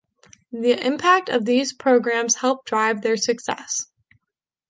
[0.51, 3.85] The impact of these programs help drive their success.